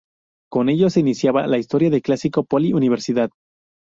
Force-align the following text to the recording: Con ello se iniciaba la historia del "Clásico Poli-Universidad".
Con 0.49 0.69
ello 0.69 0.89
se 0.89 0.99
iniciaba 1.01 1.45
la 1.45 1.59
historia 1.59 1.91
del 1.91 2.01
"Clásico 2.01 2.43
Poli-Universidad". 2.43 3.29